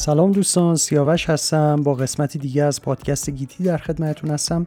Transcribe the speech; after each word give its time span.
سلام 0.00 0.32
دوستان 0.32 0.76
سیاوش 0.76 1.30
هستم. 1.30 1.82
با 1.82 1.94
قسمت 1.94 2.36
دیگه 2.36 2.64
از 2.64 2.82
پادکست 2.82 3.30
گیتی 3.30 3.64
در 3.64 3.76
خدمتتون 3.76 4.30
هستم. 4.30 4.66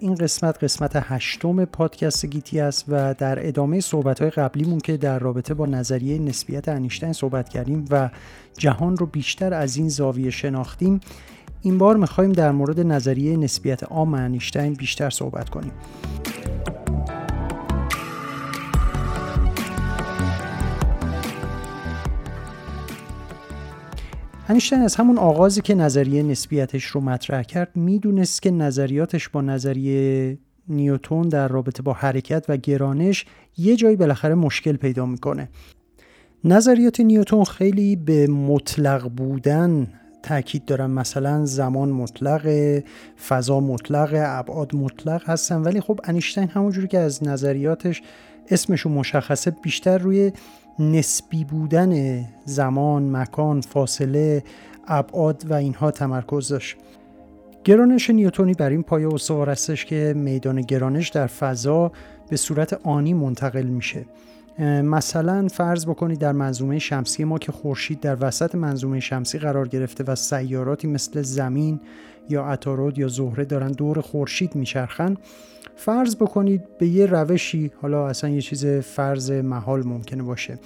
این 0.00 0.14
قسمت 0.14 0.64
قسمت 0.64 0.90
هشتم 0.94 1.64
پادکست 1.64 2.26
گیتی 2.26 2.60
است 2.60 2.84
و 2.88 3.14
در 3.14 3.48
ادامه 3.48 3.80
صحبت 3.80 4.20
های 4.22 4.30
قبلیمون 4.30 4.78
که 4.78 4.96
در 4.96 5.18
رابطه 5.18 5.54
با 5.54 5.66
نظریه 5.66 6.18
نسبیت 6.18 6.68
انیشتین 6.68 7.12
صحبت 7.12 7.48
کردیم 7.48 7.84
و 7.90 8.10
جهان 8.58 8.96
رو 8.96 9.06
بیشتر 9.06 9.54
از 9.54 9.76
این 9.76 9.88
زاویه 9.88 10.30
شناختیم 10.30 11.00
این 11.62 11.78
بار 11.78 11.96
می‌خوایم 11.96 12.32
در 12.32 12.50
مورد 12.52 12.80
نظریه 12.80 13.36
نسبیت 13.36 13.82
عام 13.82 14.14
انیشتین 14.14 14.74
بیشتر 14.74 15.10
صحبت 15.10 15.48
کنیم. 15.50 15.72
انیشتین 24.48 24.82
از 24.82 24.96
همون 24.96 25.18
آغازی 25.18 25.60
که 25.60 25.74
نظریه 25.74 26.22
نسبیتش 26.22 26.84
رو 26.84 27.00
مطرح 27.00 27.42
کرد 27.42 27.76
می‌دونست 27.76 28.42
که 28.42 28.50
نظریاتش 28.50 29.28
با 29.28 29.40
نظریه 29.40 30.38
نیوتون 30.68 31.28
در 31.28 31.48
رابطه 31.48 31.82
با 31.82 31.92
حرکت 31.92 32.44
و 32.48 32.56
گرانش 32.56 33.24
یه 33.56 33.76
جایی 33.76 33.96
بالاخره 33.96 34.34
مشکل 34.34 34.76
پیدا 34.76 35.06
می‌کنه. 35.06 35.48
نظریات 36.44 37.00
نیوتون 37.00 37.44
خیلی 37.44 37.96
به 37.96 38.26
مطلق 38.26 39.08
بودن 39.08 39.86
تاکید 40.22 40.64
دارن. 40.64 40.90
مثلا 40.90 41.46
زمان 41.46 41.88
مطلق 41.88 42.48
فضا 43.28 43.60
مطلق 43.60 44.10
ابعاد 44.14 44.74
مطلق 44.74 45.30
هستن. 45.30 45.62
ولی 45.62 45.80
خب 45.80 46.00
انیشتین 46.04 46.48
همونجوری 46.48 46.88
که 46.88 46.98
از 46.98 47.24
نظریاتش 47.24 48.02
اسمشو 48.50 48.88
مشخصه 48.88 49.50
بیشتر 49.50 49.98
روی 49.98 50.32
نسبی 50.78 51.44
بودن 51.44 52.24
زمان، 52.44 53.16
مکان، 53.16 53.60
فاصله، 53.60 54.44
ابعاد 54.88 55.50
و 55.50 55.54
اینها 55.54 55.90
تمرکز 55.90 56.48
داشت. 56.48 56.76
گرانش 57.64 58.10
نیوتونی 58.10 58.54
بر 58.54 58.70
این 58.70 58.82
پایه 58.82 59.14
استوار 59.14 59.50
هستش 59.50 59.84
که 59.84 60.14
میدان 60.16 60.60
گرانش 60.60 61.08
در 61.08 61.26
فضا 61.26 61.92
به 62.28 62.36
صورت 62.36 62.72
آنی 62.72 63.14
منتقل 63.14 63.66
میشه. 63.66 64.06
مثلا 64.82 65.48
فرض 65.48 65.86
بکنید 65.86 66.18
در 66.18 66.32
منظومه 66.32 66.78
شمسی 66.78 67.24
ما 67.24 67.38
که 67.38 67.52
خورشید 67.52 68.00
در 68.00 68.16
وسط 68.20 68.54
منظومه 68.54 69.00
شمسی 69.00 69.38
قرار 69.38 69.68
گرفته 69.68 70.04
و 70.04 70.14
سیاراتی 70.14 70.88
مثل 70.88 71.22
زمین 71.22 71.80
یا 72.28 72.44
عطارد 72.44 72.98
یا 72.98 73.08
زهره 73.08 73.44
دارن 73.44 73.72
دور 73.72 74.00
خورشید 74.00 74.54
میچرخن 74.54 75.16
فرض 75.76 76.16
بکنید 76.16 76.78
به 76.78 76.88
یه 76.88 77.06
روشی 77.06 77.70
حالا 77.82 78.08
اصلا 78.08 78.30
یه 78.30 78.42
چیز 78.42 78.66
فرض 78.66 79.30
محال 79.30 79.86
ممکنه 79.86 80.22
باشه 80.22 80.58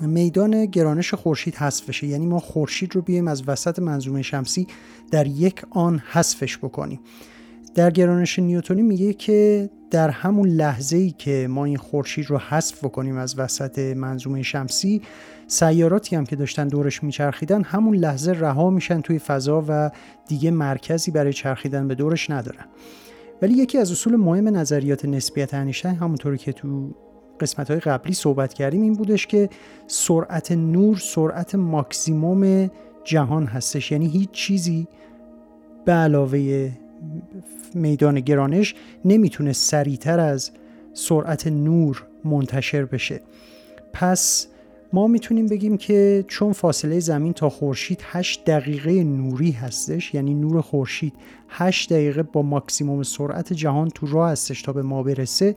میدان 0.00 0.66
گرانش 0.66 1.14
خورشید 1.14 1.54
حذف 1.56 1.88
بشه. 1.88 2.06
یعنی 2.06 2.26
ما 2.26 2.38
خورشید 2.38 2.94
رو 2.94 3.02
بیایم 3.02 3.28
از 3.28 3.42
وسط 3.48 3.78
منظومه 3.78 4.22
شمسی 4.22 4.66
در 5.10 5.26
یک 5.26 5.62
آن 5.70 6.02
حذفش 6.10 6.58
بکنیم. 6.58 7.00
در 7.74 7.90
گرانش 7.90 8.38
نیوتونی 8.38 8.82
میگه 8.82 9.12
که 9.12 9.70
در 9.90 10.10
همون 10.10 10.48
لحظه 10.48 10.96
ای 10.96 11.10
که 11.10 11.46
ما 11.50 11.64
این 11.64 11.76
خورشید 11.76 12.26
رو 12.26 12.38
حذف 12.38 12.84
بکنیم 12.84 13.16
از 13.16 13.38
وسط 13.38 13.78
منظومه 13.78 14.42
شمسی 14.42 15.02
سیاراتی 15.46 16.16
هم 16.16 16.24
که 16.24 16.36
داشتن 16.36 16.68
دورش 16.68 17.02
میچرخیدن 17.02 17.62
همون 17.62 17.96
لحظه 17.96 18.32
رها 18.32 18.70
میشن 18.70 19.00
توی 19.00 19.18
فضا 19.18 19.64
و 19.68 19.90
دیگه 20.28 20.50
مرکزی 20.50 21.10
برای 21.10 21.32
چرخیدن 21.32 21.88
به 21.88 21.94
دورش 21.94 22.30
ندارن. 22.30 22.64
ولی 23.42 23.54
یکی 23.54 23.78
از 23.78 23.92
اصول 23.92 24.16
مهم 24.16 24.56
نظریات 24.56 25.04
نسبیت 25.04 25.54
انیشتین 25.54 25.94
همونطوری 25.94 26.38
که 26.38 26.52
تو 26.52 26.94
قسمت 27.40 27.70
های 27.70 27.80
قبلی 27.80 28.14
صحبت 28.14 28.54
کردیم 28.54 28.82
این 28.82 28.92
بودش 28.92 29.26
که 29.26 29.48
سرعت 29.86 30.52
نور 30.52 30.96
سرعت 30.96 31.54
ماکسیموم 31.54 32.70
جهان 33.04 33.46
هستش. 33.46 33.92
یعنی 33.92 34.08
هیچ 34.08 34.30
چیزی 34.30 34.88
به 35.84 35.92
علاوه 35.92 36.70
میدان 37.74 38.20
گرانش 38.20 38.74
نمی‌تونه 39.04 39.52
سریعتر 39.52 40.20
از 40.20 40.50
سرعت 40.92 41.46
نور 41.46 42.06
منتشر 42.24 42.84
بشه. 42.84 43.20
پس 43.92 44.46
ما 44.92 45.06
می‌تونیم 45.06 45.46
بگیم 45.46 45.76
که 45.76 46.24
چون 46.28 46.52
فاصله 46.52 47.00
زمین 47.00 47.32
تا 47.32 47.48
خورشید 47.48 48.00
8 48.04 48.44
دقیقه 48.44 49.04
نوری 49.04 49.50
هستش 49.50 50.14
یعنی 50.14 50.34
نور 50.34 50.60
خورشید 50.60 51.12
8 51.48 51.92
دقیقه 51.92 52.22
با 52.22 52.42
ماکسیموم 52.42 53.02
سرعت 53.02 53.52
جهان 53.52 53.88
تو 53.88 54.06
راه 54.06 54.30
هستش 54.30 54.62
تا 54.62 54.72
به 54.72 54.82
ما 54.82 55.02
برسه 55.02 55.56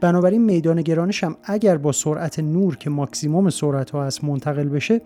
بنابراین 0.00 0.44
میدان 0.44 0.82
گرانش 0.82 1.24
هم 1.24 1.36
اگر 1.44 1.76
با 1.76 1.92
سرعت 1.92 2.38
نور 2.38 2.76
که 2.76 2.90
ماکسیموم 2.90 3.50
سرعت 3.50 3.90
ها 3.90 4.04
هست 4.04 4.24
منتقل 4.24 4.68
بشه 4.68 5.00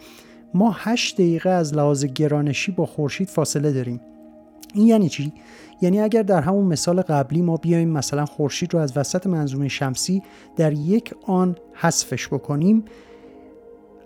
ما 0.55 0.77
8 0.79 1.15
دقیقه 1.15 1.51
از 1.51 1.75
لحاظ 1.75 2.05
گرانشی 2.05 2.73
با 2.73 2.87
خورشید 2.87 3.29
فاصله 3.29 3.73
داریم. 3.73 4.01
این 4.77 4.87
یعنی 4.87 5.09
چی؟ 5.09 5.33
یعنی 5.83 6.01
اگر 6.01 6.23
در 6.23 6.41
همون 6.41 6.65
مثال 6.65 7.03
قبلی 7.03 7.43
ما 7.43 7.57
بیایم 7.57 7.89
مثلا 7.89 8.27
خورشید 8.27 8.75
رو 8.75 8.81
از 8.81 8.97
وسط 8.97 9.27
منظومه 9.27 9.69
شمسی 9.69 10.23
در 10.57 10.73
یک 10.73 11.15
آن 11.27 11.57
حذفش 11.75 12.29
بکنیم 12.29 12.85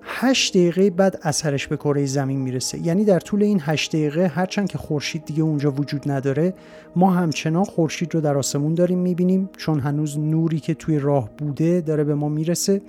8 0.03 0.56
دقیقه 0.56 0.91
بعد 0.91 1.20
اثرش 1.22 1.66
به 1.66 1.76
کره 1.76 2.06
زمین 2.06 2.41
می‌رسه. 2.41 2.86
یعنی 2.86 3.04
در 3.04 3.20
طول 3.20 3.42
این 3.42 3.60
8 3.62 3.97
دقیقه 3.97 4.26
هرچند 4.26 4.69
که 4.69 4.78
خورشید 4.78 5.25
دیگه 5.25 5.42
اونجا 5.42 5.70
وجود 5.70 6.10
نداره 6.10 6.54
ما 6.97 7.10
همچنان 7.10 7.64
خورشید 7.64 8.14
رو 8.14 8.20
در 8.20 8.38
آسمون 8.38 8.75
داریم 8.75 8.98
می‌بینیم 8.98 9.50
چون 9.56 9.80
هنوز 9.80 10.19
نوری 10.19 10.60
که 10.60 10.75
توی 10.75 10.98
راه 10.98 11.30
بوده 11.38 11.80
داره 11.80 12.04
به 12.04 12.14
ما 12.14 12.28
می‌رسه 12.28 12.82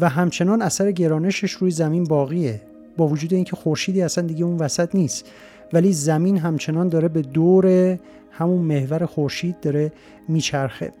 و 0.00 0.08
همچنان 0.08 0.62
اثر 0.62 0.92
گرانشش 0.92 1.52
روی 1.52 1.70
زمین 1.70 2.04
باقیه. 2.04 2.60
با 2.96 3.08
وجود 3.08 3.34
اینکه 3.34 3.56
خورشیدی 3.56 4.02
اصلا 4.02 4.26
دیگه 4.26 4.44
اون 4.44 4.56
وسط 4.56 4.94
نیست. 4.94 5.30
ولی 5.74 5.92
زمین 5.92 6.38
همچنان 6.38 6.88
داره 6.88 7.08
به 7.08 7.22
دور 7.22 7.98
همون 8.30 8.62
محور 8.62 9.06
خورشید 9.06 9.60
داره 9.60 9.92
میچرخه. 10.28 10.92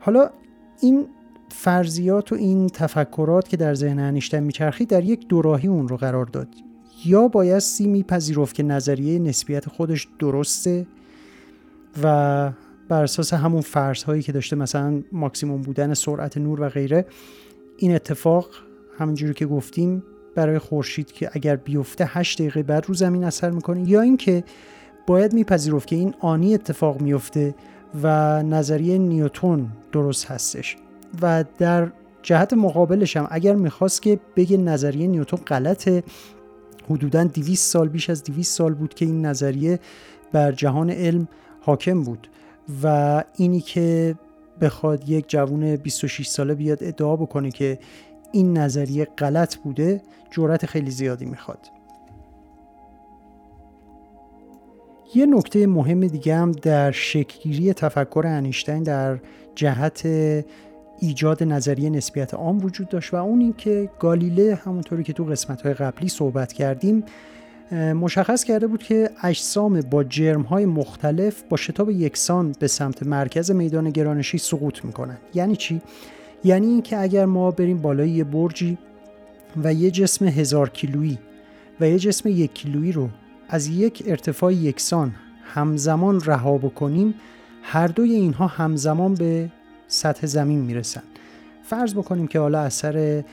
حالا 0.00 0.30
این 0.80 1.06
فرضیات 1.48 2.32
و 2.32 2.34
این 2.34 2.66
تفکرات 2.66 3.48
که 3.48 3.56
در 3.56 3.74
ذهن 3.74 3.98
انیشتین 3.98 4.40
میچرخید 4.40 4.88
در 4.88 5.04
یک 5.04 5.28
دوراهی 5.28 5.68
اون 5.68 5.88
رو 5.88 5.96
قرار 5.96 6.26
داد. 6.26 6.48
یا 7.04 7.28
بایستی 7.28 7.86
میپذیرفت 7.86 8.54
که 8.54 8.62
نظریه 8.62 9.18
نسبیت 9.18 9.68
خودش 9.68 10.08
درسته 10.18 10.86
و 12.02 12.50
بر 12.88 13.02
اساس 13.02 13.34
همون 13.34 13.60
فرض 13.60 14.02
هایی 14.02 14.22
که 14.22 14.32
داشته 14.32 14.56
مثلا 14.56 15.02
ماکسیموم 15.12 15.62
بودن 15.62 15.94
سرعت 15.94 16.38
نور 16.38 16.60
و 16.60 16.68
غیره 16.68 17.06
این 17.76 17.94
اتفاق 17.94 18.48
همونجوری 18.98 19.34
که 19.34 19.46
گفتیم 19.46 20.02
برای 20.34 20.58
خورشید 20.58 21.12
که 21.12 21.30
اگر 21.32 21.56
بیفته 21.56 22.04
8 22.08 22.38
دقیقه 22.38 22.62
بعد 22.62 22.84
رو 22.88 22.94
زمین 22.94 23.24
اثر 23.24 23.50
می‌کنه 23.50 23.90
یا 23.90 24.00
اینکه 24.00 24.44
باید 25.06 25.32
میپذیرفت 25.32 25.86
که 25.86 25.96
این 25.96 26.14
آنی 26.20 26.54
اتفاق 26.54 27.00
میفته 27.00 27.54
و 28.02 28.42
نظریه 28.42 28.98
نیوتون 28.98 29.68
درست 29.92 30.26
هستش. 30.26 30.76
و 31.22 31.44
در 31.58 31.88
جهت 32.22 32.52
مقابلش 32.52 33.16
هم 33.16 33.28
اگر 33.30 33.54
می‌خواست 33.54 34.02
که 34.02 34.20
بگه 34.36 34.56
نظریه 34.56 35.06
نیوتون 35.06 35.40
غلطه 35.46 36.02
حدودا 36.90 37.24
200 37.24 37.72
سال 37.72 37.88
بیش 37.88 38.10
از 38.10 38.24
200 38.24 38.56
سال 38.56 38.74
بود 38.74 38.94
که 38.94 39.04
این 39.04 39.26
نظریه 39.26 39.78
بر 40.32 40.52
جهان 40.52 40.90
علم 40.90 41.28
حاکم 41.60 42.02
بود 42.02 42.28
و 42.82 43.24
اینی 43.36 43.60
که 43.60 44.14
بخواد 44.60 45.08
یک 45.08 45.24
جوون 45.28 45.76
26 45.76 46.26
ساله 46.26 46.54
بیاد 46.54 46.84
ادعا 46.84 47.16
بکنه 47.16 47.50
که 47.50 47.78
این 48.32 48.58
نظریه 48.58 49.04
غلط 49.04 49.56
بوده 49.56 50.02
جرأت 50.32 50.66
خیلی 50.66 50.90
زیادی 50.90 51.24
می‌خواد. 51.24 51.58
یه 55.14 55.26
نکته 55.26 55.66
مهم 55.66 56.06
دیگه 56.06 56.36
هم 56.36 56.52
در 56.52 56.90
شکلگیری 56.90 57.72
تفکر 57.72 58.24
انیشتین 58.26 58.82
در 58.82 59.18
جهت 59.54 60.06
ایجاد 60.98 61.42
نظریه 61.42 61.90
نسبیت 61.90 62.34
عام 62.34 62.64
وجود 62.64 62.88
داشت 62.88 63.14
و 63.14 63.16
اون 63.16 63.40
این 63.40 63.54
که 63.58 63.90
گالیله 63.98 64.54
همونطوری 64.54 65.04
که 65.04 65.12
تو 65.12 65.24
قسمت 65.24 65.62
های 65.62 65.74
قبلی 65.74 66.08
صحبت 66.08 66.52
کردیم 66.52 67.04
مشخص 67.72 68.44
کرده 68.44 68.66
بود 68.66 68.82
که 68.82 69.10
اجسام 69.22 69.80
با 69.80 70.04
جرم 70.04 70.42
های 70.42 70.66
مختلف 70.66 71.42
با 71.42 71.56
شتاب 71.56 71.90
یکسان 71.90 72.54
به 72.58 72.66
سمت 72.66 73.02
مرکز 73.02 73.50
میدان 73.50 73.90
گرانشی 73.90 74.38
سقوط 74.38 74.84
می‌کنن. 74.84 75.18
یعنی 75.34 75.56
چی؟ 75.56 75.80
یعنی 76.44 76.66
اینکه 76.66 76.98
اگر 76.98 77.24
ما 77.24 77.50
بریم 77.50 77.78
بالای 77.78 78.10
یه 78.10 78.24
برجی 78.24 78.78
و 79.56 79.74
یه 79.74 79.90
جسم 79.90 80.24
هزار 80.24 80.70
کیلویی 80.70 81.18
و 81.80 81.88
یه 81.88 81.98
جسم 81.98 82.28
یک 82.28 82.54
کیلویی 82.54 82.92
رو 82.92 83.08
از 83.48 83.68
یک 83.68 84.02
ارتفاع 84.06 84.54
یکسان 84.54 85.14
همزمان 85.44 86.20
رها 86.20 86.58
بکنیم 86.58 87.14
هر 87.62 87.86
دوی 87.86 88.12
اینها 88.12 88.46
همزمان 88.46 89.14
به 89.14 89.50
سطح 89.88 90.26
زمین 90.26 90.60
می‌رسن. 90.60 91.02
فرض 91.62 91.94
بکنیم 91.94 92.26
که 92.26 92.38
حالا 92.38 92.60
اثر 92.60 93.24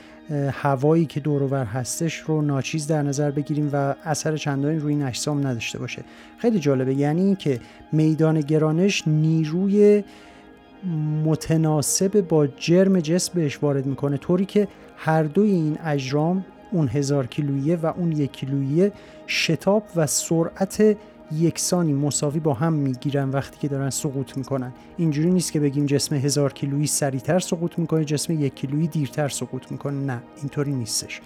هوایی 0.52 1.06
که 1.06 1.20
دورور 1.20 1.64
هستش 1.64 2.16
رو 2.16 2.42
ناچیز 2.42 2.86
در 2.86 3.02
نظر 3.02 3.30
بگیریم 3.30 3.70
و 3.72 3.94
اثر 4.04 4.36
چندانی 4.36 4.78
روی 4.78 4.94
این 4.94 5.02
اجسام 5.02 5.46
نداشته 5.46 5.78
باشه. 5.78 6.04
خیلی 6.38 6.58
جالبه 6.58 6.94
یعنی 6.94 7.36
که 7.36 7.60
میدان 7.92 8.40
گرانش 8.40 9.08
نیروی 9.08 10.04
متناسب 11.24 12.20
با 12.20 12.46
جرم 12.46 13.00
جسم 13.00 13.32
بهش 13.34 13.62
وارد 13.62 13.86
می‌کنه 13.86 14.16
طوری 14.16 14.44
که 14.44 14.68
هر 14.96 15.22
دوی 15.22 15.50
این 15.50 15.78
اجرام 15.84 16.44
اون 16.72 16.88
هزار 16.88 17.26
کیلویه 17.26 17.76
و 17.76 17.86
اون 17.86 18.12
یک 18.12 18.32
کیلویه 18.32 18.92
شتاب 19.26 19.82
و 19.96 20.06
سرعت 20.06 20.96
یکسانی 21.32 21.92
مساوی 21.92 22.40
با 22.40 22.54
هم 22.54 22.72
می‌گیرن 22.72 23.30
وقتی 23.30 23.58
که 23.58 23.68
دارن 23.68 23.90
سقوط 23.90 24.36
می‌کنن. 24.36 24.72
اینجوری 24.96 25.30
نیست 25.30 25.52
که 25.52 25.60
بگیم 25.60 25.86
جسم 25.86 26.14
هزار 26.14 26.52
کیلویی 26.52 26.86
سریعتر 26.86 27.38
سقوط 27.38 27.78
می‌کنه 27.78 28.04
جسم 28.04 28.40
یک 28.40 28.54
کیلویی 28.54 28.86
دیرتر 28.86 29.28
سقوط 29.28 29.72
می‌کنه. 29.72 30.04
نه 30.06 30.22
اینطوری 30.40 30.72
نیستش. 30.72 31.20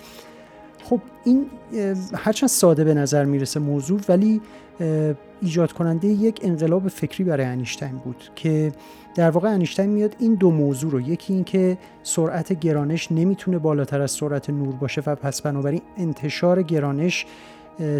خب 0.85 1.01
این 1.25 1.47
هرچند 2.15 2.49
ساده 2.49 2.85
به 2.85 2.95
نظر 2.95 3.25
می‌رسه 3.25 3.61
موضوع 3.61 4.01
ولی 4.09 4.41
ایجاد 5.41 5.73
کننده 5.73 6.09
یک 6.09 6.41
انقلاب 6.43 6.89
فکری 6.89 7.25
برای 7.25 7.47
انیشتین 7.47 7.99
بود 8.05 8.31
که 8.35 8.73
در 9.15 9.31
واقع 9.31 9.49
انیشتین 9.49 9.87
میاد 9.87 10.17
این 10.19 10.35
دو 10.35 10.51
موضوع 10.51 10.91
رو 10.91 11.01
یکی 11.01 11.33
این 11.33 11.45
که 11.45 11.79
سرعت 12.03 12.53
گرانش 12.53 13.13
نمی‌تونه 13.13 13.59
بالاتر 13.59 14.01
از 14.01 14.11
سرعت 14.11 14.51
نور 14.51 14.75
باشه 14.75 15.03
و 15.07 15.15
پس 15.15 15.43
بنابراین 15.43 15.83
انتشار 15.97 16.63
گرانش 16.63 17.27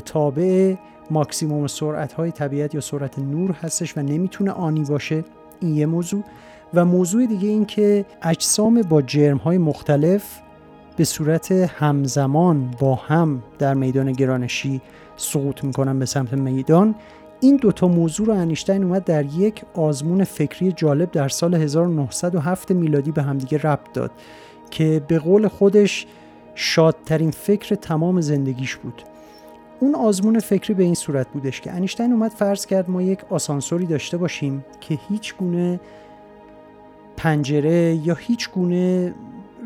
تابع 0.05 0.75
ماکسیموم 1.11 1.67
سرعت 1.67 2.13
های 2.13 2.31
طبیعت 2.31 2.75
یا 2.75 2.81
سرعت 2.81 3.19
نور 3.19 3.51
هستش 3.51 3.99
و 3.99 4.03
نمی‌تونه 4.03 4.51
آنی 4.51 4.85
باشه. 4.85 5.25
این 5.61 5.75
یه 5.75 5.87
موضوع. 5.87 6.23
و 6.75 6.85
موضوع 6.85 7.27
دیگه 7.27 7.49
این 7.49 7.65
که 7.65 8.05
اجسام 8.23 8.83
با 8.83 9.03
جرم 9.03 9.37
های 9.37 9.59
مختلف 9.59 10.41
به 10.97 11.05
صورت 11.05 11.53
همزمان 11.53 12.71
با 12.81 12.95
هم 12.95 13.43
در 13.59 13.75
میدان 13.75 14.13
گرانشی 14.13 14.81
سقوط 15.17 15.65
می‌کنن 15.65 15.99
به 15.99 16.07
سمت 16.07 16.33
میدان. 16.33 16.95
این 17.41 17.57
دوتا 17.57 17.89
موضوع 17.89 18.27
رو 18.27 18.35
انیشتین 18.35 18.85
اومد 18.85 19.05
در 19.05 19.25
یک 19.25 19.63
آزمون 19.75 20.25
فکری 20.25 20.73
جالب 20.73 21.11
در 21.11 21.29
سال 21.29 21.55
1907 21.55 22.71
میلادی 22.71 23.11
به 23.11 23.23
همدیگه 23.23 23.59
ربط 23.59 23.93
داد 23.93 24.11
که 24.71 25.03
به 25.09 25.19
قول 25.19 25.49
خودش 25.49 26.07
شادترین 26.55 27.31
فکر 27.31 27.75
تمام 27.75 28.21
زندگیش 28.21 28.77
بود. 28.77 29.03
اون 29.81 29.95
آزمون 29.95 30.39
فکری 30.39 30.75
به 30.75 30.83
این 30.83 30.95
صورت 30.95 31.29
بودش 31.29 31.61
که 31.61 31.73
انیشتین 31.73 32.13
اومد 32.13 32.31
فرض 32.31 32.67
کرد 32.67 32.91
ما 32.91 33.03
یک 33.03 33.21
آسانسوری 33.31 33.87
داشته 33.87 34.17
باشیم 34.17 34.65
که 34.81 34.99
هیچ 35.09 35.37
گونه 35.37 35.81
پنجره 37.17 38.01
یا 38.05 38.15
هیچ 38.15 38.51
گونه 38.51 39.15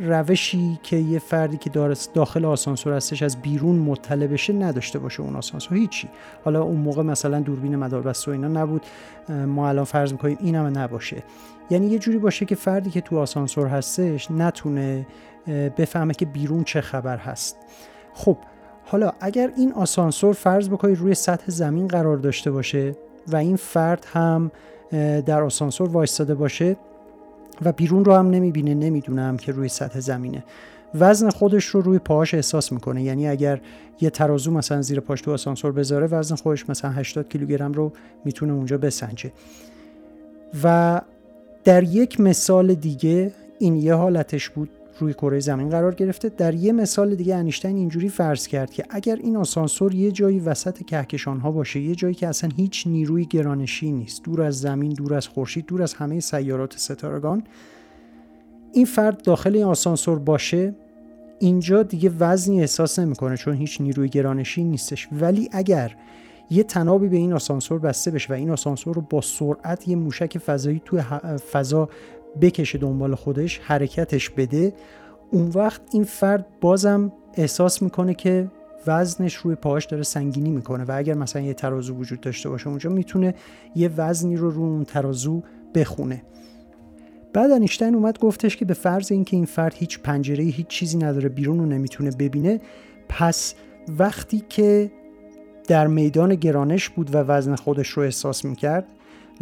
روشی 0.00 0.78
که 0.82 0.96
یه 0.96 1.18
فردی 1.18 1.56
که 1.56 1.70
داخل 2.14 2.44
آسانسور 2.44 2.92
هستش 2.92 3.22
از 3.22 3.36
بیرون 3.42 3.76
مطلع 3.76 4.26
بشه 4.26 4.52
نداشته 4.52 4.98
باشه 4.98 5.22
اون 5.22 5.36
آسانسور 5.36 5.78
هیچی. 5.78 6.08
حالا 6.44 6.62
اون 6.62 6.76
موقع 6.76 7.02
مثلا 7.02 7.40
دوربین 7.40 7.76
مداربسته 7.76 8.30
و 8.30 8.34
اینا 8.34 8.48
نبود. 8.48 8.82
ما 9.28 9.68
الان 9.68 9.84
فرض 9.84 10.12
می‌کنیم 10.12 10.38
این 10.40 10.54
هم 10.54 10.78
نباشه. 10.78 11.22
یعنی 11.70 11.86
یه 11.86 11.98
جوری 11.98 12.18
باشه 12.18 12.44
که 12.46 12.54
فردی 12.54 12.90
که 12.90 13.00
تو 13.00 13.18
آسانسور 13.18 13.66
هستش 13.66 14.30
نتونه 14.30 15.06
بفهمه 15.78 16.14
که 16.14 16.26
بیرون 16.26 16.64
چه 16.64 16.80
خبر 16.80 17.16
هست. 17.16 17.56
خب 18.14 18.36
حالا 18.84 19.12
اگر 19.20 19.52
این 19.56 19.72
آسانسور 19.72 20.34
فرض 20.34 20.68
بکنید 20.68 20.98
روی 20.98 21.14
سطح 21.14 21.50
زمین 21.50 21.88
قرار 21.88 22.16
داشته 22.16 22.50
باشه 22.50 22.96
و 23.26 23.36
این 23.36 23.56
فرد 23.56 24.06
هم 24.12 24.50
در 25.26 25.42
آسانسور 25.42 25.88
وایستاده 25.88 26.34
باشه 26.34 26.76
و 27.64 27.72
بیرون 27.72 28.04
رو 28.04 28.14
هم 28.14 28.30
نمی‌بینه 28.30 28.74
نمی‌دونم 28.74 29.36
که 29.36 29.52
روی 29.52 29.68
سطح 29.68 30.00
زمینه. 30.00 30.44
وزن 30.94 31.30
خودش 31.30 31.64
رو 31.64 31.80
روی 31.80 31.98
پاهاش 31.98 32.34
احساس 32.34 32.72
می‌کنه. 32.72 33.02
یعنی 33.02 33.28
اگر 33.28 33.60
یه 34.00 34.10
ترازو 34.10 34.50
مثلا 34.50 34.82
زیر 34.82 35.00
پاش 35.00 35.20
تو 35.20 35.32
آسانسور 35.32 35.72
بذاره 35.72 36.06
وزن 36.06 36.34
خودش 36.34 36.70
مثلا 36.70 36.90
80 36.90 37.28
کیلوگرم 37.28 37.72
رو 37.72 37.92
می‌تونه 38.24 38.52
اونجا 38.52 38.78
بسنجه. 38.78 39.32
و 40.64 41.00
در 41.64 41.82
یک 41.82 42.20
مثال 42.20 42.74
دیگه 42.74 43.32
این 43.58 43.76
یه 43.76 43.94
حالتش 43.94 44.48
بود. 44.48 44.70
روی 44.98 45.14
کره 45.14 45.40
زمین 45.40 45.68
قرار 45.68 45.94
گرفته. 45.94 46.28
در 46.28 46.54
یه 46.54 46.72
مثال 46.72 47.14
دیگه 47.14 47.34
انیشتین 47.34 47.76
اینجوری 47.76 48.08
فرض 48.08 48.46
کرد 48.46 48.70
که 48.70 48.84
اگر 48.90 49.16
این 49.16 49.36
آسانسور 49.36 49.94
یه 49.94 50.12
جایی 50.12 50.40
وسط 50.40 50.84
کهکشان 50.84 51.40
ها 51.40 51.50
باشه 51.50 51.80
یه 51.80 51.94
جایی 51.94 52.14
که 52.14 52.28
اصلا 52.28 52.50
هیچ 52.56 52.86
نیروی 52.86 53.24
گرانشی 53.24 53.92
نیست 53.92 54.24
دور 54.24 54.42
از 54.42 54.60
زمین 54.60 54.92
دور 54.92 55.14
از 55.14 55.28
خورشید 55.28 55.66
دور 55.66 55.82
از 55.82 55.94
همه 55.94 56.20
سیارات 56.20 56.78
ستارگان 56.78 57.42
این 58.72 58.84
فرد 58.84 59.22
داخل 59.22 59.54
این 59.54 59.64
آسانسور 59.64 60.18
باشه 60.18 60.74
اینجا 61.38 61.82
دیگه 61.82 62.10
وزنی 62.18 62.60
احساس 62.60 62.98
نمی‌کنه 62.98 63.36
چون 63.36 63.54
هیچ 63.54 63.80
نیروی 63.80 64.08
گرانشی 64.08 64.64
نیستش. 64.64 65.08
ولی 65.12 65.48
اگر 65.52 65.96
یه 66.50 66.62
تنابی 66.62 67.08
به 67.08 67.16
این 67.16 67.32
آسانسور 67.32 67.78
بسته 67.78 68.10
بشه 68.10 68.32
و 68.32 68.36
این 68.36 68.50
آسانسور 68.50 68.94
رو 68.94 69.02
با 69.10 69.20
سرعت 69.20 69.88
یه 69.88 69.96
موشک 69.96 70.38
فضایی 70.38 70.82
توی 70.84 71.02
فضا 71.52 71.88
بکشه 72.40 72.78
دنبال 72.78 73.14
خودش 73.14 73.58
حرکتش 73.58 74.30
بده. 74.30 74.72
اون 75.30 75.48
وقت 75.54 75.80
این 75.92 76.04
فرد 76.04 76.46
بازم 76.60 77.12
احساس 77.34 77.82
می‌کنه 77.82 78.14
که 78.14 78.50
وزنش 78.86 79.34
روی 79.34 79.54
پاهاش 79.54 79.86
داره 79.86 80.02
سنگینی 80.02 80.50
می‌کنه 80.50 80.84
و 80.84 80.92
اگر 80.96 81.14
مثلا 81.14 81.42
یه 81.42 81.54
ترازو 81.54 81.94
وجود 81.94 82.20
داشته 82.20 82.48
باشه 82.48 82.68
اونجا 82.68 82.90
می‌تونه 82.90 83.34
یه 83.74 83.90
وزنی 83.96 84.36
رو 84.36 84.50
رو 84.50 84.62
اون 84.62 84.84
ترازو 84.84 85.42
بخونه. 85.74 86.22
بعد 87.32 87.50
انیشتین 87.50 87.94
اومد 87.94 88.18
گفتش 88.18 88.56
که 88.56 88.64
به 88.64 88.74
فرض 88.74 89.12
اینکه 89.12 89.36
این 89.36 89.46
فرد 89.46 89.74
هیچ 89.74 89.98
پنجره 89.98 90.44
هیچ 90.44 90.66
چیزی 90.66 90.98
نداره 90.98 91.28
بیرون 91.28 91.58
رو 91.58 91.66
نمی‌تونه 91.66 92.10
ببینه 92.10 92.60
پس 93.08 93.54
وقتی 93.98 94.44
که 94.48 94.90
در 95.68 95.86
میدان 95.86 96.34
گرانش 96.34 96.88
بود 96.88 97.14
و 97.14 97.18
وزن 97.18 97.54
خودش 97.54 97.88
رو 97.88 98.02
احساس 98.02 98.44
می‌کرد 98.44 98.86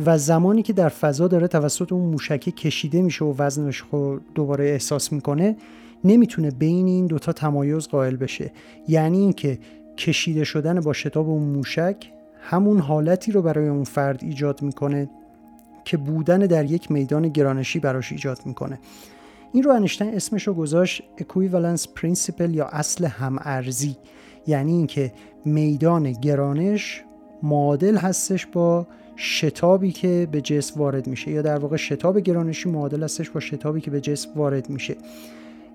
و 0.04 0.18
زمانی 0.18 0.62
که 0.62 0.72
در 0.72 0.88
فضا 0.88 1.28
داره 1.28 1.48
توسط 1.48 1.92
اون 1.92 2.10
موشکه 2.10 2.50
کشیده 2.50 3.02
میشه 3.02 3.24
و 3.24 3.34
وزنش 3.38 3.82
رو 3.92 4.20
دوباره 4.34 4.64
احساس 4.64 5.12
می‌کنه 5.12 5.56
نمی‌تونه 6.04 6.50
بین 6.50 6.86
این 6.86 7.06
دوتا 7.06 7.32
تمایز 7.32 7.88
قائل 7.88 8.16
بشه. 8.16 8.52
یعنی 8.88 9.18
اینکه 9.18 9.58
کشیده 9.96 10.44
شدن 10.44 10.80
با 10.80 10.92
شتاب 10.92 11.28
اون 11.28 11.42
موشک 11.42 12.12
همون 12.40 12.80
حالتی 12.80 13.32
رو 13.32 13.42
برای 13.42 13.68
اون 13.68 13.84
فرد 13.84 14.24
ایجاد 14.24 14.62
می‌کنه 14.62 15.10
که 15.84 15.96
بودن 15.96 16.38
در 16.38 16.64
یک 16.64 16.90
میدان 16.90 17.28
گرانشی 17.28 17.78
براش 17.78 18.12
ایجاد 18.12 18.38
می‌کنه. 18.44 18.78
این 19.52 19.62
رو 19.62 19.72
انیشتین 19.72 20.14
اسمش 20.14 20.48
رو 20.48 20.54
گذاشت 20.54 21.02
equivalence 21.18 21.88
principle 21.88 22.54
یا 22.54 22.66
اصل 22.66 23.04
همارزی. 23.04 23.96
یعنی 24.46 24.72
اینکه 24.72 25.12
میدان 25.44 26.12
گرانش 26.12 27.02
معادل 27.42 27.96
هستش 27.96 28.46
با 28.46 28.86
شتابی 29.16 29.92
که 29.92 30.28
به 30.32 30.40
جسم 30.40 30.80
وارد 30.80 31.06
میشه 31.06 31.30
یا 31.30 31.42
در 31.42 31.58
واقع 31.58 31.76
شتاب 31.76 32.18
گرانشی 32.18 32.68
معادل 32.68 33.02
هستش 33.02 33.30
با 33.30 33.40
شتابی 33.40 33.80
که 33.80 33.90
به 33.90 34.00
جسم 34.00 34.30
وارد 34.36 34.70
میشه. 34.70 34.96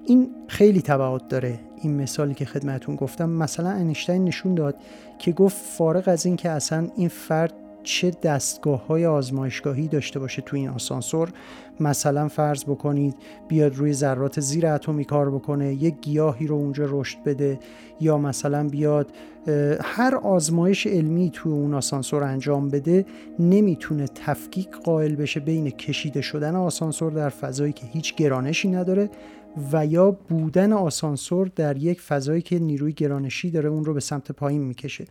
این 0.06 0.30
خیلی 0.48 0.82
تبعات 0.82 1.28
داره 1.28 1.60
این 1.82 2.02
مثالی 2.02 2.34
که 2.34 2.46
خدمتون 2.46 2.96
گفتم. 2.96 3.30
مثلا 3.30 3.70
انیشتین 3.70 4.24
نشون 4.24 4.56
داد 4.56 4.76
که 5.20 5.32
گفت 5.32 5.58
فارغ 5.58 6.04
از 6.08 6.26
این 6.26 6.36
که 6.36 6.50
اصلا 6.50 6.88
این 6.96 7.08
فرد 7.08 7.54
چه 7.84 8.12
دستگاه 8.24 8.88
های 8.88 9.06
آزمایشگاهی 9.06 9.88
داشته 9.88 10.20
باشه 10.20 10.42
تو 10.42 10.58
این 10.58 10.70
آسانسور. 10.70 11.30
مثلا 11.80 12.28
فرض 12.28 12.64
بکنید 12.64 13.16
بیاد 13.48 13.76
روی 13.76 13.94
ذرات 13.94 14.40
زیر 14.40 14.68
اتمی 14.68 15.06
کار 15.06 15.32
بکنه 15.32 15.74
یک 15.74 15.96
گیاهی 16.02 16.48
رو 16.48 16.56
اونجا 16.56 16.86
رشد 16.90 17.24
بده 17.26 17.60
یا 18.00 18.18
مثلا 18.18 18.68
بیاد 18.68 19.12
هر 19.82 20.16
آزمایش 20.16 20.88
علمی 20.88 21.30
تو 21.34 21.50
اون 21.50 21.74
آسانسور 21.74 22.24
انجام 22.24 22.70
بده 22.70 23.06
نمی‌تونه 23.40 24.06
تفکیک 24.08 24.70
قائل 24.72 25.16
بشه 25.16 25.40
بین 25.40 25.70
کشیده 25.70 26.22
شدن 26.22 26.56
آسانسور 26.56 27.12
در 27.12 27.30
فضایی 27.30 27.74
که 27.74 27.86
هیچ 27.86 28.16
گرانشی 28.16 28.70
نداره 28.70 29.10
و 29.72 29.86
یا 29.86 30.12
بودن 30.12 30.74
آسانسور 30.74 31.52
در 31.56 31.78
یک 31.78 32.02
فضایی 32.02 32.42
که 32.42 32.60
نیروی 32.60 32.94
گرانشی 32.94 33.52
داره 33.52 33.70
اون 33.70 33.86
رو 33.86 33.94
به 33.94 34.00
سمت 34.00 34.32
پایین 34.32 34.62
می‌کشه. 34.62 35.06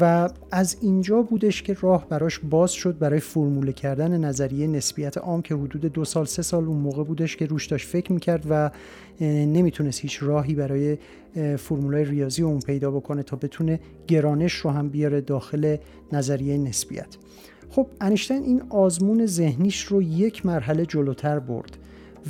و 0.00 0.28
از 0.50 0.76
اینجا 0.80 1.22
بودش 1.22 1.62
که 1.62 1.76
راه 1.80 2.08
براش 2.08 2.38
باز 2.38 2.72
شد 2.72 2.98
برای 2.98 3.20
فرموله 3.20 3.72
کردن 3.72 4.24
نظریه 4.24 4.66
نسبیت 4.66 5.18
عام 5.18 5.42
که 5.42 5.54
حدود 5.54 5.80
دو 5.80 6.04
سال 6.04 6.24
سه 6.24 6.42
سال 6.42 6.64
اون 6.64 6.76
موقع 6.76 7.04
بودش 7.04 7.36
که 7.36 7.46
روش 7.46 7.66
داشت 7.66 7.88
فکر 7.88 8.12
می‌کرد 8.12 8.46
و 8.50 8.70
نمی‌تونست 9.20 10.00
هیچ 10.00 10.22
راهی 10.22 10.54
برای 10.54 10.98
فرمولای 11.58 12.04
ریاضی 12.04 12.42
اون 12.42 12.60
پیدا 12.60 12.90
بکنه 12.90 13.22
تا 13.22 13.36
بتونه 13.36 13.80
گرانش 14.06 14.52
رو 14.52 14.70
هم 14.70 14.88
بیاره 14.88 15.20
داخل 15.20 15.76
نظریه 16.12 16.58
نسبیت. 16.58 17.16
خب 17.70 17.86
انیشتین 18.00 18.42
این 18.42 18.62
آزمون 18.70 19.26
ذهنیش 19.26 19.84
رو 19.84 20.02
یک 20.02 20.46
مرحله 20.46 20.86
جلوتر 20.86 21.38
برد 21.38 21.76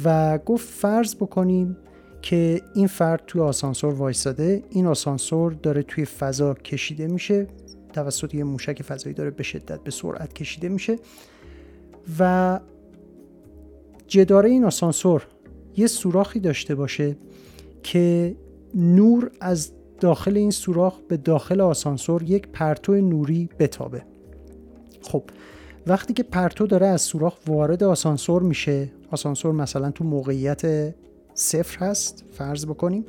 و 0.04 0.38
گفت 0.38 0.68
فرض 0.68 1.14
بکنیم 1.14 1.76
که 2.22 2.62
این 2.74 2.86
فرد 2.86 3.22
توی 3.26 3.40
آسانسور 3.40 3.94
وایساده 3.94 4.62
این 4.70 4.86
آسانسور 4.86 5.52
داره 5.52 5.82
توی 5.82 6.04
فضا 6.04 6.54
کشیده 6.54 7.06
میشه 7.06 7.46
توسط 7.92 8.34
یه 8.34 8.44
موشک 8.44 8.82
فضایی 8.82 9.14
داره 9.14 9.30
به 9.30 9.42
شدت 9.42 9.80
به 9.80 9.90
سرعت 9.90 10.32
کشیده 10.32 10.68
میشه 10.68 10.96
و 12.18 12.60
جداره 14.06 14.50
این 14.50 14.64
آسانسور 14.64 15.26
یه 15.76 15.86
سوراخی 15.86 16.40
داشته 16.40 16.74
باشه 16.74 17.16
که 17.82 18.36
نور 18.74 19.30
از 19.40 19.72
داخل 20.00 20.36
این 20.36 20.50
سوراخ 20.50 21.00
به 21.08 21.16
داخل 21.16 21.60
آسانسور 21.60 22.22
یک 22.22 22.48
پرتو 22.48 22.94
نوری 22.94 23.48
بتابه. 23.58 24.02
خب 25.02 25.22
وقتی 25.86 26.12
که 26.12 26.22
پرتو 26.22 26.66
داره 26.66 26.86
از 26.86 27.00
سوراخ 27.00 27.36
وارد 27.46 27.82
آسانسور 27.82 28.42
میشه 28.42 28.90
آسانسور 29.10 29.52
مثلا 29.52 29.90
تو 29.90 30.04
موقعیت 30.04 30.94
صفر 31.34 31.78
هست 31.84 32.24
فرض 32.32 32.66
بکنیم. 32.66 33.04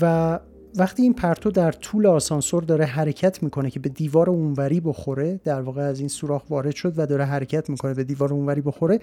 و 0.00 0.38
وقتی 0.76 1.02
این 1.02 1.14
پرتو 1.14 1.50
در 1.50 1.72
طول 1.72 2.06
آسانسور 2.06 2.62
داره 2.62 2.84
حرکت 2.84 3.42
می‌کنه 3.42 3.70
که 3.70 3.80
به 3.80 3.88
دیوار 3.88 4.30
اونوری 4.30 4.80
بخوره 4.80 5.40
در 5.44 5.60
واقع 5.60 5.82
از 5.82 5.98
این 5.98 6.08
سوراخ 6.08 6.50
وارد 6.50 6.74
شد 6.74 6.92
و 6.96 7.06
داره 7.06 7.24
حرکت 7.24 7.70
می‌کنه 7.70 7.94
به 7.94 8.04
دیوار 8.04 8.32
اونوری 8.32 8.60
بخوره 8.60 8.98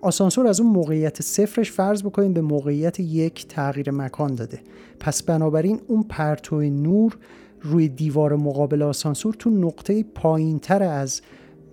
آسانسور 0.00 0.46
از 0.46 0.60
اون 0.60 0.72
موقعیت 0.72 1.22
صفرش 1.22 1.72
فرض 1.72 2.02
بکنیم 2.02 2.32
به 2.32 2.40
موقعیت 2.40 3.00
یک 3.00 3.46
تغییر 3.48 3.90
مکان 3.90 4.34
داده. 4.34 4.60
پس 5.00 5.22
بنابراین 5.22 5.80
اون 5.86 6.02
پرتو 6.02 6.60
نور 6.60 7.16
روی 7.62 7.88
دیوار 7.88 8.36
مقابل 8.36 8.82
آسانسور 8.82 9.34
تو 9.34 9.50
نقطه 9.50 10.02
پایین 10.02 10.58
تر 10.58 10.82
از 10.82 11.22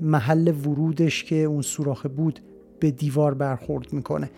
محل 0.01 0.48
ورودش 0.48 1.24
که 1.24 1.36
اون 1.36 1.62
سوراخ 1.62 2.06
بود 2.06 2.39
به 2.80 2.92
دیوار 2.92 3.34
برخورد 3.34 3.94
می‌کنه. 3.94 4.30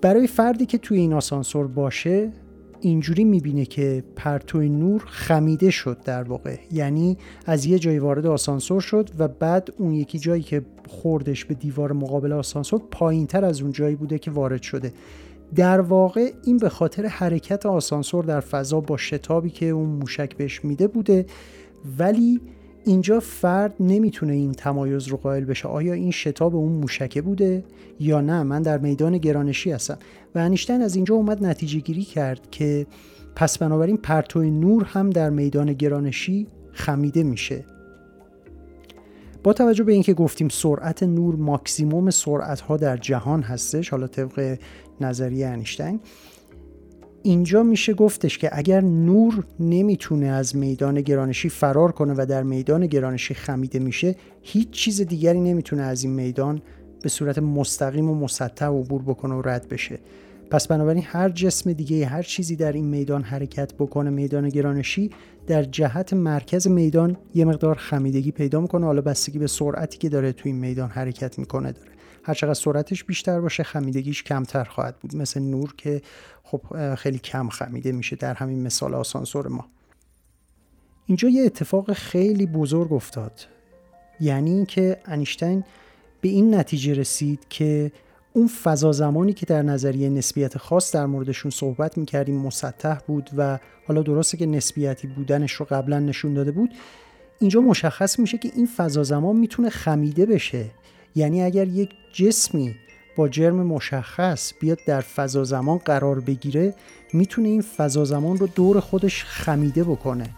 برای 0.00 0.26
فردی 0.26 0.66
که 0.66 0.78
توی 0.78 0.98
این 0.98 1.12
آسانسور 1.12 1.66
باشه 1.66 2.32
اینجوری 2.80 3.24
می‌بینه 3.24 3.64
که 3.64 4.04
پرتو 4.16 4.62
نور 4.62 5.04
خمیده 5.06 5.70
شد 5.70 6.00
در 6.04 6.22
واقع. 6.22 6.56
یعنی 6.72 7.18
از 7.46 7.66
یه 7.66 7.78
جایی 7.78 7.98
وارد 7.98 8.26
آسانسور 8.26 8.80
شد 8.80 9.10
و 9.18 9.28
بعد 9.28 9.74
اون 9.78 9.94
یکی 9.94 10.18
جایی 10.18 10.42
که 10.42 10.62
خوردش 10.88 11.44
به 11.44 11.54
دیوار 11.54 11.92
مقابل 11.92 12.32
آسانسور 12.32 12.82
پایین 12.90 13.26
تر 13.26 13.44
از 13.44 13.62
اون 13.62 13.72
جایی 13.72 13.96
بوده 13.96 14.18
که 14.18 14.30
وارد 14.30 14.62
شده. 14.62 14.92
در 15.54 15.80
واقع 15.80 16.32
این 16.44 16.56
به 16.56 16.68
خاطر 16.68 17.06
حرکت 17.06 17.66
آسانسور 17.66 18.24
در 18.24 18.40
فضا 18.40 18.80
با 18.80 18.96
شتابی 18.96 19.50
که 19.50 19.66
اون 19.66 19.88
موشک 19.88 20.36
بهش 20.36 20.64
میده 20.64 20.88
بوده 20.88 21.26
ولی 21.98 22.40
اینجا 22.84 23.20
فرد 23.20 23.74
نمی‌تونه 23.80 24.32
این 24.32 24.52
تمایز 24.52 25.08
رو 25.08 25.16
قائل 25.16 25.44
بشه. 25.44 25.68
آیا 25.68 25.92
این 25.92 26.10
شتاب 26.10 26.56
اون 26.56 26.72
موشکه 26.72 27.22
بوده 27.22 27.64
یا 28.00 28.20
نه؟ 28.20 28.42
من 28.42 28.62
در 28.62 28.78
میدان 28.78 29.18
گرانشی 29.18 29.70
هستم. 29.70 29.98
و 30.34 30.38
انیشتین 30.38 30.82
از 30.82 30.96
اینجا 30.96 31.14
اومد 31.14 31.44
نتیجه 31.44 31.80
گیری 31.80 32.02
کرد 32.02 32.50
که 32.50 32.86
پس 33.36 33.58
بنابراین 33.58 33.96
پرتو 33.96 34.42
نور 34.42 34.84
هم 34.84 35.10
در 35.10 35.30
میدان 35.30 35.72
گرانشی 35.72 36.46
خمیده 36.72 37.22
میشه. 37.22 37.64
با 39.42 39.52
توجه 39.52 39.84
به 39.84 39.92
اینکه 39.92 40.14
گفتیم 40.14 40.48
سرعت 40.48 41.02
نور 41.02 41.36
ماکسیموم 41.36 42.10
سرعت 42.10 42.60
ها 42.60 42.76
در 42.76 42.96
جهان 42.96 43.42
هستش 43.42 43.88
حالا 43.88 44.06
طبق 44.06 44.58
نظریه 45.00 45.46
انیشتین 45.46 46.00
اینجا 47.26 47.62
میشه 47.62 47.94
گفتش 47.94 48.38
که 48.38 48.50
اگر 48.52 48.80
نور 48.80 49.44
نمی‌تونه 49.60 50.26
از 50.26 50.56
میدان 50.56 51.00
گرانشی 51.00 51.48
فرار 51.48 51.92
کنه 51.92 52.14
و 52.16 52.26
در 52.26 52.42
میدان 52.42 52.86
گرانشی 52.86 53.34
خمیده 53.34 53.78
میشه 53.78 54.14
هیچ 54.42 54.70
چیز 54.70 55.00
دیگری 55.00 55.40
نمی‌تونه 55.40 55.82
از 55.82 56.04
این 56.04 56.12
میدان 56.12 56.62
به 57.02 57.08
صورت 57.08 57.38
مستقیم 57.38 58.10
و 58.10 58.14
مسطح 58.14 58.66
عبور 58.66 59.02
بکنه 59.02 59.34
و 59.34 59.42
رد 59.44 59.68
بشه. 59.68 59.98
پس 60.50 60.68
بنابراین 60.68 61.02
هر 61.06 61.28
جسم 61.28 61.72
دیگه 61.72 62.06
هر 62.06 62.22
چیزی 62.22 62.56
در 62.56 62.72
این 62.72 62.84
میدان 62.84 63.22
حرکت 63.22 63.74
بکنه 63.74 64.10
میدان 64.10 64.48
گرانشی 64.48 65.10
در 65.46 65.62
جهت 65.62 66.12
مرکز 66.12 66.68
میدان 66.68 67.16
یه 67.34 67.44
مقدار 67.44 67.74
خمیدگی 67.74 68.30
پیدا 68.30 68.60
می‌کنه. 68.60 68.86
حالا 68.86 69.00
بستگی 69.00 69.38
به 69.38 69.46
سرعتی 69.46 69.98
که 69.98 70.08
داره 70.08 70.32
توی 70.32 70.52
این 70.52 70.60
میدان 70.60 70.88
حرکت 70.88 71.38
می‌کنه 71.38 71.72
داره. 71.72 71.93
هر 72.24 72.34
چقدر 72.34 72.54
سرعتش 72.54 73.04
بیشتر 73.04 73.40
باشه 73.40 73.62
خمیدگیش 73.62 74.22
کمتر 74.22 74.64
خواهد 74.64 74.98
بود. 74.98 75.16
مثل 75.16 75.40
نور 75.40 75.74
که 75.76 76.02
خب 76.42 76.94
خیلی 76.94 77.18
کم 77.18 77.48
خمیده 77.48 77.92
میشه 77.92 78.16
در 78.16 78.34
همین 78.34 78.62
مثال 78.62 78.94
آسانسور 78.94 79.48
ما. 79.48 79.66
اینجا 81.06 81.28
یه 81.28 81.42
اتفاق 81.44 81.92
خیلی 81.92 82.46
بزرگ 82.46 82.92
افتاد. 82.92 83.40
یعنی 84.20 84.50
اینکه 84.50 85.00
انیشتین 85.04 85.64
به 86.20 86.28
این 86.28 86.54
نتیجه 86.54 86.94
رسید 86.94 87.46
که 87.50 87.92
اون 88.32 88.48
فضا 88.48 88.92
زمانی 88.92 89.32
که 89.32 89.46
در 89.46 89.62
نظریه 89.62 90.08
نسبیت 90.08 90.58
خاص 90.58 90.94
در 90.94 91.06
موردشون 91.06 91.50
صحبت 91.50 91.98
می‌کردیم 91.98 92.36
مسطح 92.36 92.98
بود 93.06 93.30
و 93.36 93.58
حالا 93.86 94.02
درسته 94.02 94.36
که 94.36 94.46
نسبیتی 94.46 95.06
بودنش 95.06 95.52
رو 95.52 95.66
قبلا 95.70 95.98
نشون 95.98 96.34
داده 96.34 96.52
بود. 96.52 96.74
اینجا 97.40 97.60
مشخص 97.60 98.18
میشه 98.18 98.38
که 98.38 98.50
این 98.56 98.68
فضا 98.76 99.02
زمان 99.02 99.36
می‌تونه 99.36 99.70
خمیده 99.70 100.26
بشه. 100.26 100.70
یعنی 101.14 101.42
اگر 101.42 101.68
یک 101.68 101.90
جسمی 102.12 102.74
با 103.16 103.28
جرم 103.28 103.56
مشخص 103.56 104.52
بیاد 104.60 104.78
در 104.86 105.00
فضا 105.00 105.44
زمان 105.44 105.78
قرار 105.78 106.20
بگیره 106.20 106.74
می‌تونه 107.12 107.48
این 107.48 107.62
فضا 107.62 108.04
زمان 108.04 108.36
رو 108.36 108.46
دور 108.46 108.80
خودش 108.80 109.24
خمیده 109.24 109.84
بکنه. 109.84 110.30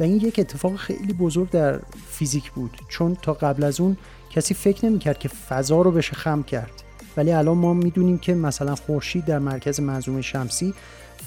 و 0.00 0.02
این 0.02 0.16
یک 0.16 0.38
اتفاق 0.38 0.76
خیلی 0.76 1.12
بزرگ 1.12 1.50
در 1.50 1.80
فیزیک 2.08 2.50
بود. 2.50 2.78
چون 2.88 3.16
تا 3.22 3.32
قبل 3.32 3.64
از 3.64 3.80
اون 3.80 3.96
کسی 4.30 4.54
فکر 4.54 4.86
نمی‌کرد 4.86 5.18
که 5.18 5.28
فضا 5.28 5.82
رو 5.82 5.90
بشه 5.90 6.12
خم 6.12 6.42
کرد. 6.42 6.70
ولی 7.16 7.32
الان 7.32 7.56
ما 7.56 7.74
می‌دونیم 7.74 8.18
که 8.18 8.34
مثلا 8.34 8.74
خورشید 8.74 9.24
در 9.24 9.38
مرکز 9.38 9.80
منظومه 9.80 10.22
شمسی 10.22 10.74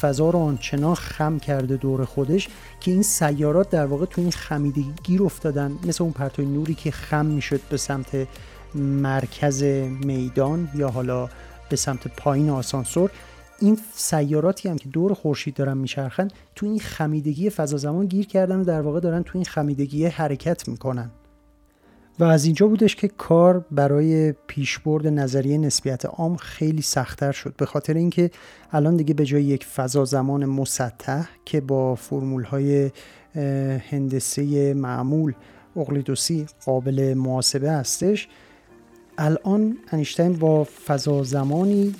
فضا 0.01 0.29
رو 0.29 0.39
آنچنان 0.39 0.95
خم 0.95 1.39
کرده 1.39 1.77
دور 1.77 2.05
خودش 2.05 2.47
که 2.79 2.91
این 2.91 3.03
سیارات 3.03 3.69
در 3.69 3.85
واقع 3.85 4.05
تو 4.05 4.21
این 4.21 4.31
خمیدگی 4.31 4.93
گیر 5.03 5.23
افتادن. 5.23 5.77
مثل 5.87 6.03
اون 6.03 6.13
پرتوی 6.13 6.45
نوری 6.45 6.73
که 6.73 6.91
خم 6.91 7.25
می‌شد 7.25 7.61
به 7.69 7.77
سمت 7.77 8.27
مرکز 8.75 9.63
میدان 10.03 10.69
یا 10.75 10.89
حالا 10.89 11.29
به 11.69 11.75
سمت 11.75 12.07
پایین 12.07 12.49
آسانسور 12.49 13.11
این 13.59 13.77
سیاراتی 13.93 14.69
هم 14.69 14.77
که 14.77 14.89
دور 14.89 15.13
خورشید 15.13 15.53
دارن 15.53 15.77
میچرخن 15.77 16.27
تو 16.55 16.65
این 16.65 16.79
خمیدگی 16.79 17.49
فضا 17.49 17.77
زمان 17.77 18.05
گیر 18.05 18.27
کردن 18.27 18.59
و 18.59 18.63
در 18.63 18.81
واقع 18.81 18.99
دارن 18.99 19.23
تو 19.23 19.31
این 19.37 19.45
خمیدگی 19.45 20.05
حرکت 20.05 20.67
می‌کنن. 20.67 21.11
و 22.19 22.23
از 22.23 22.45
اینجا 22.45 22.67
بودش 22.67 22.95
که 22.95 23.07
کار 23.07 23.65
برای 23.71 24.33
پیشبرد 24.47 25.07
نظریه 25.07 25.57
نسبیت 25.57 26.05
عام 26.05 26.35
خیلی 26.35 26.81
سختتر 26.81 27.31
شد. 27.31 27.53
به 27.57 27.65
خاطر 27.65 27.93
اینکه 27.93 28.31
الان 28.71 28.97
دیگه 28.97 29.13
به 29.13 29.25
جای 29.25 29.43
یک 29.43 29.65
فضا 29.65 30.05
زمان 30.05 30.45
مسطح 30.45 31.23
که 31.45 31.61
با 31.61 31.95
فرمول 31.95 32.43
های 32.43 32.91
هندسه 33.89 34.73
معمول 34.73 35.33
اقلیدوسی 35.75 36.45
قابل 36.65 37.13
محاسبه 37.13 37.71
هستش 37.71 38.27
الان 39.17 39.77
انیشتین 39.91 40.33
با 40.33 40.63
فضا 40.63 41.23
زمانی 41.23 41.95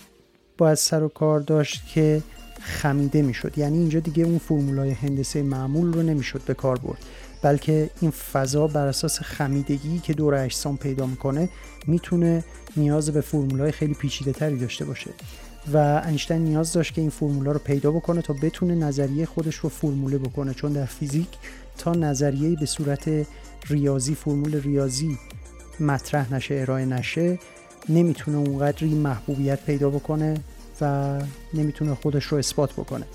باید 0.58 0.77
سر 0.77 1.03
و 1.03 1.08
کار 1.08 1.39
داشت 1.39 1.88
که 1.88 2.22
خمیده 2.62 3.22
می‌شد. 3.22 3.58
یعنی 3.58 3.77
اینجا 3.77 4.00
دیگه 4.00 4.24
اون 4.24 4.38
فرمولای 4.38 4.91
هندسه 4.91 5.43
معمول 5.43 5.93
رو 5.93 6.03
نمی‌شد 6.03 6.41
به 6.46 6.53
کار 6.53 6.79
برد. 6.79 7.05
بلکه 7.41 7.89
این 8.01 8.12
فضا 8.12 8.67
بر 8.67 8.88
اساس 8.88 9.20
خمیدگی 9.20 10.00
که 10.00 10.13
دور 10.13 10.36
اجسام 10.36 10.77
پیدا 10.77 11.05
می‌کنه 11.05 11.50
می‌تونه 11.88 12.43
نیاز 12.77 13.10
به 13.10 13.22
فرمولای 13.22 13.72
خیلی 13.72 13.93
پیچیده 13.93 14.32
تری 14.32 14.58
داشته 14.58 14.86
باشه. 14.86 15.12
و 15.74 15.77
انیشتین 15.77 16.38
نیاز 16.38 16.74
داشت 16.74 16.93
که 16.93 17.01
این 17.01 17.10
فرمولا 17.10 17.51
رو 17.51 17.60
پیدا 17.60 17.91
بکنه 17.91 18.22
تا 18.22 18.34
بتونه 18.34 18.75
نظریه 18.75 19.25
خودش 19.25 19.55
رو 19.55 19.70
فرموله 19.70 20.17
بکنه. 20.17 20.53
چون 20.53 20.74
در 20.74 20.86
فیزیک 20.86 21.27
تا 21.77 21.91
نظریه 21.91 22.55
به 22.55 22.65
صورت 22.65 23.10
ریاضی 23.70 24.15
فرمول 24.15 24.62
ریاضی 24.62 25.17
مطرح 25.80 26.34
نشه 26.34 26.56
ارائه 26.56 26.86
نشه 26.86 27.39
نمی‌تونه 27.89 28.38
اونقدری 28.38 28.96
محبوبیت 28.96 29.65
پیدا 29.65 29.89
بکنه 29.89 30.38
و 30.82 31.20
نمی‌تونه 31.53 31.96
خودش 31.96 32.25
رو 32.25 32.38
اثبات 32.38 32.74
بکنه. 32.74 33.06